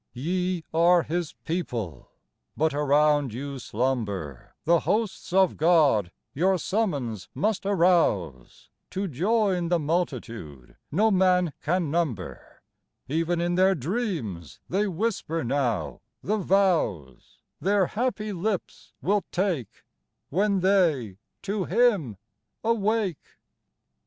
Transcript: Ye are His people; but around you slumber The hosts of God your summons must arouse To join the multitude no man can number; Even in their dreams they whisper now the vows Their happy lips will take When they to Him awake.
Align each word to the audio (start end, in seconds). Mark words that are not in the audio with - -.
Ye 0.13 0.63
are 0.73 1.03
His 1.03 1.33
people; 1.45 2.09
but 2.57 2.73
around 2.73 3.35
you 3.35 3.59
slumber 3.59 4.55
The 4.63 4.79
hosts 4.79 5.31
of 5.31 5.57
God 5.57 6.11
your 6.33 6.57
summons 6.57 7.29
must 7.35 7.67
arouse 7.67 8.71
To 8.89 9.07
join 9.07 9.67
the 9.67 9.77
multitude 9.77 10.75
no 10.91 11.11
man 11.11 11.53
can 11.61 11.91
number; 11.91 12.63
Even 13.07 13.39
in 13.39 13.53
their 13.53 13.75
dreams 13.75 14.59
they 14.67 14.87
whisper 14.87 15.43
now 15.43 16.01
the 16.23 16.37
vows 16.37 17.37
Their 17.59 17.85
happy 17.85 18.33
lips 18.33 18.93
will 19.03 19.23
take 19.31 19.83
When 20.31 20.61
they 20.61 21.19
to 21.43 21.65
Him 21.65 22.17
awake. 22.63 23.37